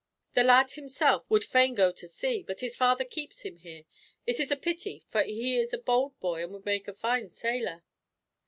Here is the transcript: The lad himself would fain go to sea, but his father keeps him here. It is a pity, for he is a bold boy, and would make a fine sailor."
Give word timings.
The 0.33 0.43
lad 0.43 0.71
himself 0.71 1.29
would 1.29 1.43
fain 1.43 1.75
go 1.75 1.91
to 1.91 2.07
sea, 2.07 2.41
but 2.41 2.61
his 2.61 2.75
father 2.75 3.05
keeps 3.05 3.41
him 3.41 3.57
here. 3.57 3.83
It 4.25 4.39
is 4.39 4.49
a 4.49 4.55
pity, 4.57 5.03
for 5.07 5.21
he 5.21 5.59
is 5.59 5.73
a 5.75 5.77
bold 5.77 6.19
boy, 6.19 6.41
and 6.43 6.51
would 6.53 6.65
make 6.65 6.87
a 6.87 6.93
fine 6.95 7.27
sailor." 7.27 7.83